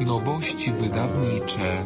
[0.00, 1.78] Nowości wydawnicze.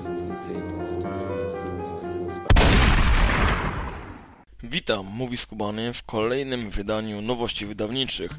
[4.62, 8.30] Witam, mówi Skubany w kolejnym wydaniu nowości wydawniczych.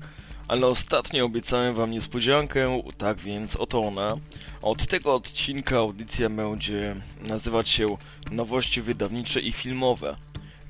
[0.48, 4.18] Ale ostatnio obiecałem wam niespodziankę, tak więc oto ona.
[4.62, 7.98] Od tego odcinka audycja będzie nazywać się
[8.32, 10.16] Nowości wydawnicze i filmowe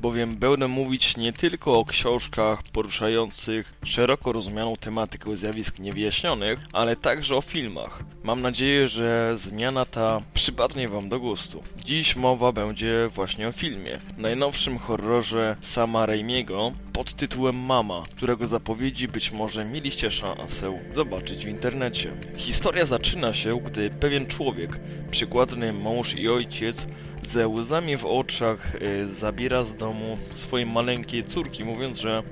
[0.01, 7.35] bowiem będę mówić nie tylko o książkach poruszających szeroko rozumianą tematykę zjawisk niewyjaśnionych, ale także
[7.35, 8.03] o filmach.
[8.23, 11.63] Mam nadzieję, że zmiana ta przypadnie Wam do gustu.
[11.85, 19.07] Dziś mowa będzie właśnie o filmie, najnowszym horrorze Sama Raimiego pod tytułem Mama, którego zapowiedzi
[19.07, 22.11] być może mieliście szansę zobaczyć w internecie.
[22.37, 24.79] Historia zaczyna się, gdy pewien człowiek,
[25.11, 26.87] przykładny mąż i ojciec,
[27.23, 32.23] ze łzami w oczach y, zabiera z domu swojej maleńkiej córki, mówiąc, że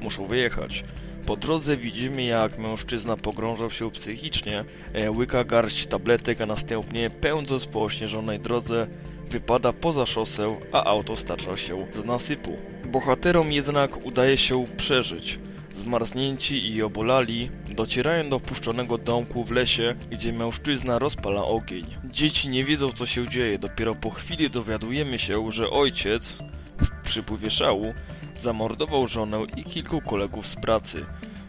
[0.00, 0.84] muszą wyjechać.
[1.26, 4.64] Po drodze widzimy, jak mężczyzna pogrążał się psychicznie,
[4.96, 8.86] y, łyka garść tabletek, a następnie pędząc po ośnieżonej drodze
[9.30, 12.56] wypada poza szosę, a auto stacza się z nasypu.
[12.84, 15.38] Bohaterom jednak udaje się przeżyć.
[15.78, 21.84] Zmarznięci i obolali docierają do opuszczonego domku w lesie, gdzie mężczyzna rozpala ogień.
[22.04, 26.38] Dzieci nie wiedzą co się dzieje, dopiero po chwili dowiadujemy się, że ojciec,
[26.78, 27.94] w przypływie szału,
[28.42, 31.06] zamordował żonę i kilku kolegów z pracy.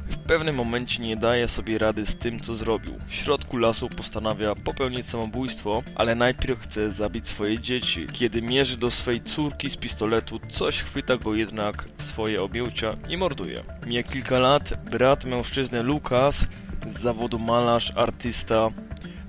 [0.10, 2.94] W pewnym momencie nie daje sobie rady z tym, co zrobił.
[3.08, 8.08] W środku lasu postanawia popełnić samobójstwo, ale najpierw chce zabić swoje dzieci.
[8.14, 13.18] Kiedy mierzy do swej córki z pistoletu, coś chwyta go jednak w swoje objęcia i
[13.18, 13.64] morduje.
[13.86, 16.46] Mija kilka lat, brat mężczyzny Lukas,
[16.88, 18.70] z zawodu malarz, artysta,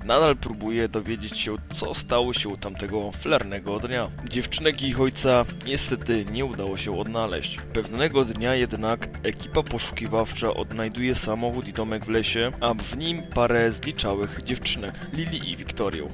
[0.05, 4.09] nadal próbuje dowiedzieć się, co stało się tamtego flarnego dnia.
[4.29, 7.59] Dziewczynek i ich ojca niestety nie udało się odnaleźć.
[7.73, 13.73] Pewnego dnia jednak ekipa poszukiwawcza odnajduje samochód i domek w lesie, a w nim parę
[13.73, 16.09] zliczałych dziewczynek, Lili i Wiktorię.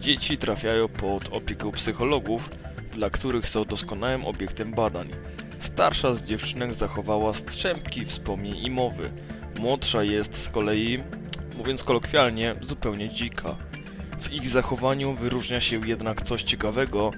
[0.00, 2.50] Dzieci trafiają pod opiekę psychologów,
[2.92, 5.08] dla których są doskonałym obiektem badań.
[5.58, 9.10] Starsza z dziewczynek zachowała strzępki wspomnień i mowy.
[9.58, 11.02] Młodsza jest z kolei
[11.60, 13.56] mówiąc kolokwialnie, zupełnie dzika.
[14.20, 17.10] W ich zachowaniu wyróżnia się jednak coś ciekawego.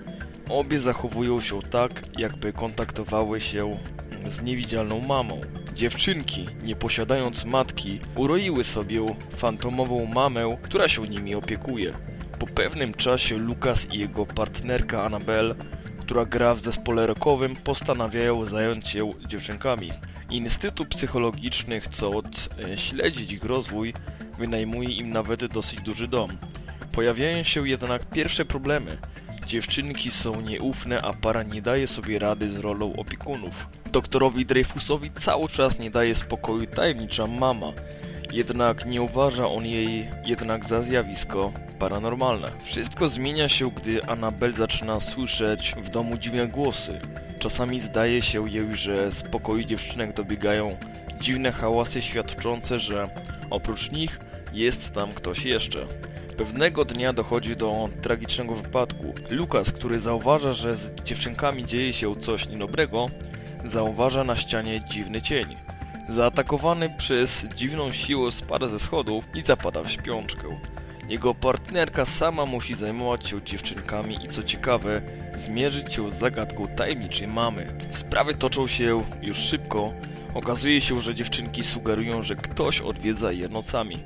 [0.51, 3.79] Obie zachowują się tak, jakby kontaktowały się
[4.27, 5.41] z niewidzialną mamą.
[5.75, 9.01] Dziewczynki, nie posiadając matki, uroiły sobie
[9.37, 11.93] fantomową mamę, która się nimi opiekuje.
[12.39, 15.55] Po pewnym czasie Lukas i jego partnerka Annabelle,
[16.01, 19.93] która gra w zespole rockowym, postanawiają zająć się dziewczynkami.
[20.31, 23.95] Instytut Psychologiczny, chcąc e, śledzić ich rozwój,
[24.43, 26.31] wynajmuje im nawet dosyć duży dom.
[26.93, 28.99] Pojawiają się jednak pierwsze problemy.
[29.47, 33.67] Dziewczynki są nieufne, a para nie daje sobie rady z rolą opiekunów.
[33.93, 37.73] Doktorowi Dreyfusowi cały czas nie daje spokoju tajemnicza mama.
[38.33, 42.49] Jednak nie uważa on jej jednak za zjawisko paranormalne.
[42.65, 47.01] Wszystko zmienia się, gdy Annabel zaczyna słyszeć w domu dziwne głosy.
[47.39, 50.77] Czasami zdaje się jej, że z pokoju dziewczynek dobiegają
[51.21, 53.09] dziwne hałasy świadczące, że
[53.51, 55.87] oprócz nich jest tam ktoś jeszcze.
[56.37, 59.15] Pewnego dnia dochodzi do tragicznego wypadku.
[59.31, 63.07] Lukas, który zauważa, że z dziewczynkami dzieje się coś niedobrego,
[63.65, 65.57] zauważa na ścianie dziwny cień.
[66.09, 70.61] Zaatakowany przez dziwną siłę spada ze schodów i zapada w śpiączkę.
[71.09, 75.03] Jego partnerka sama musi zajmować się dziewczynkami i co ciekawe,
[75.37, 77.67] zmierzyć się z zagadką tajemniczej mamy.
[77.93, 79.93] Sprawy toczą się już szybko.
[80.35, 83.97] Okazuje się, że dziewczynki sugerują, że ktoś odwiedza je nocami.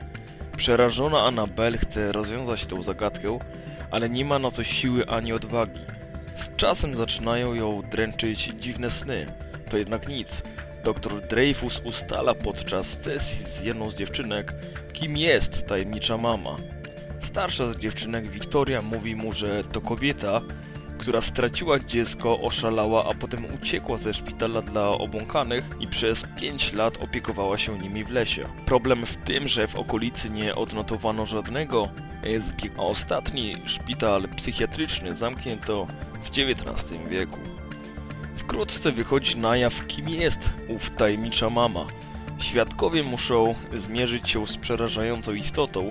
[0.57, 3.39] Przerażona Annabelle chce rozwiązać tę zagadkę,
[3.91, 5.81] ale nie ma na to siły ani odwagi.
[6.37, 9.27] Z czasem zaczynają ją dręczyć dziwne sny.
[9.71, 10.43] To jednak nic.
[10.85, 14.53] Dr Dreyfus ustala podczas sesji z jedną z dziewczynek,
[14.93, 16.57] kim jest tajemnicza mama.
[17.21, 20.41] Starsza z dziewczynek, Wiktoria, mówi mu, że to kobieta,
[20.99, 27.05] która straciła dziecko, oszalała, a potem uciekła ze szpitala dla obłąkanych i przez 5 lat
[27.05, 28.45] opiekowała się nimi w lesie.
[28.67, 31.89] Problem w tym, że w okolicy nie odnotowano żadnego
[32.39, 35.87] zbiegu, a ostatni szpital psychiatryczny zamknięto
[36.25, 37.39] w XIX wieku.
[38.37, 41.87] Wkrótce wychodzi na jaw, kim jest ów tajemnicza mama.
[42.39, 45.91] Świadkowie muszą zmierzyć się z przerażającą istotą,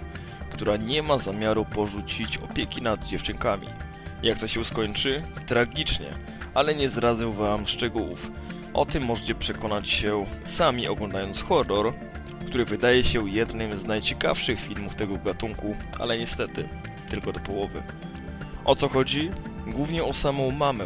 [0.49, 3.67] która nie ma zamiaru porzucić opieki nad dziewczynkami.
[4.23, 5.23] Jak to się skończy?
[5.47, 6.13] Tragicznie,
[6.53, 8.31] ale nie zdradzę wam szczegółów.
[8.73, 11.93] O tym możecie przekonać się sami oglądając horror,
[12.47, 16.69] który wydaje się jednym z najciekawszych filmów tego gatunku, ale niestety
[17.09, 17.83] tylko do połowy.
[18.65, 19.29] O co chodzi?
[19.67, 20.85] Głównie o samą mamę.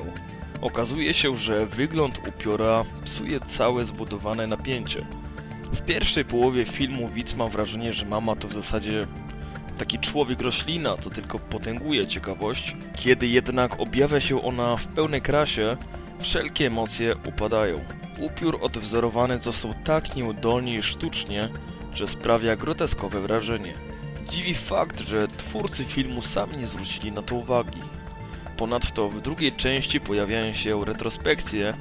[0.61, 5.05] Okazuje się, że wygląd upiora psuje całe zbudowane napięcie.
[5.73, 9.07] W pierwszej połowie filmu widz ma wrażenie, że mama to w zasadzie
[9.79, 12.75] taki człowiek roślina, co tylko potęguje ciekawość.
[12.95, 15.77] Kiedy jednak objawia się ona w pełnej krasie,
[16.19, 17.79] wszelkie emocje upadają.
[18.19, 21.49] Upiór odwzorowany został tak nieudolnie i sztucznie,
[21.95, 23.73] że sprawia groteskowe wrażenie.
[24.29, 27.81] Dziwi fakt, że twórcy filmu sami nie zwrócili na to uwagi.
[28.57, 31.73] Ponadto w drugiej części pojawiają się retrospekcje,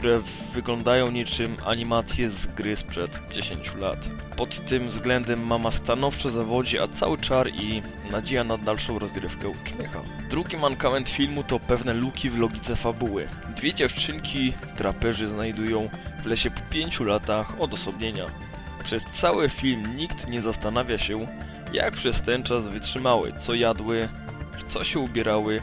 [0.00, 0.20] które
[0.54, 4.08] wyglądają niczym animacje z gry sprzed 10 lat.
[4.36, 7.82] Pod tym względem mama stanowczo zawodzi, a cały czar i
[8.12, 10.00] nadzieja na dalszą rozgrywkę uczmycha.
[10.30, 13.28] Drugi mankament filmu to pewne luki w logice fabuły.
[13.56, 15.88] Dwie dziewczynki traperzy znajdują
[16.22, 18.26] w lesie po 5 latach odosobnienia.
[18.84, 21.26] Przez cały film nikt nie zastanawia się,
[21.72, 24.08] jak przez ten czas wytrzymały, co jadły,
[24.58, 25.60] w co się ubierały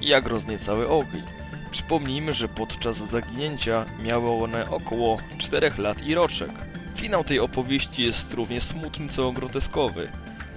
[0.00, 1.35] i jak rozniecały ogień.
[1.76, 6.50] Przypomnijmy, że podczas zaginięcia miały one około 4 lat i roczek.
[6.94, 10.08] Finał tej opowieści jest równie smutny co groteskowy.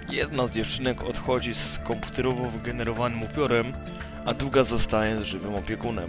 [0.09, 3.73] Jedna z dziewczynek odchodzi z komputerowo wygenerowanym upiorem,
[4.25, 6.07] a druga zostaje z żywym opiekunem.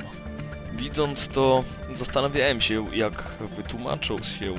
[0.72, 1.64] Widząc to,
[1.94, 3.24] zastanawiałem się, jak
[3.56, 4.54] wytłumaczą się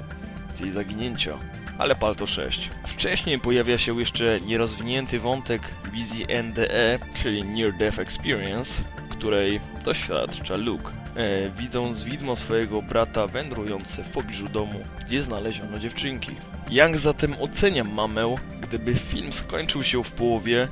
[0.55, 1.37] z jej zaginięcia,
[1.77, 2.69] ale pal to 6.
[2.87, 5.61] Wcześniej pojawia się jeszcze nierozwinięty wątek
[5.91, 8.83] wizji NDE, czyli Near Death Experience,
[9.21, 16.31] której doświadcza Luke, e, widząc widmo swojego brata wędrujące w pobliżu domu, gdzie znaleziono dziewczynki.
[16.71, 20.67] Jak zatem oceniam mamę, gdyby film skończył się w połowie,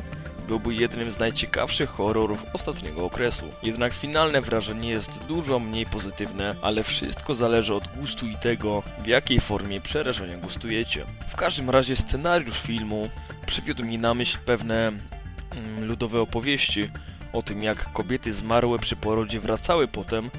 [0.47, 3.45] byłby jednym z najciekawszych horrorów ostatniego okresu.
[3.63, 9.07] Jednak finalne wrażenie jest dużo mniej pozytywne, ale wszystko zależy od gustu i tego, w
[9.07, 11.05] jakiej formie przerażenia gustujecie.
[11.31, 13.09] W każdym razie scenariusz filmu
[13.45, 16.89] przywiódł mi na myśl pewne mm, ludowe opowieści,
[17.33, 20.29] o tym jak kobiety zmarłe przy porodzie wracały potem,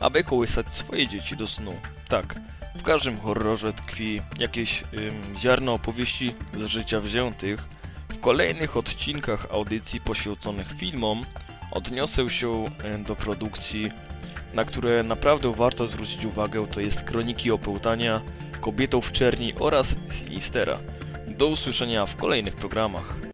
[0.00, 1.74] aby kołysać swoje dzieci do snu.
[2.08, 2.34] Tak,
[2.74, 7.68] w każdym horrorze tkwi jakieś ym, ziarno opowieści z życia wziętych.
[8.08, 11.22] W kolejnych odcinkach audycji poświęconych filmom
[11.70, 12.64] odniosę się
[13.06, 13.90] do produkcji,
[14.54, 18.20] na które naprawdę warto zwrócić uwagę, to jest Kroniki Opełtania,
[18.60, 20.78] Kobietą w Czerni oraz Sinistera.
[21.28, 23.33] Do usłyszenia w kolejnych programach.